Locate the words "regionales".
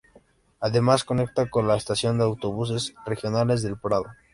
3.05-3.61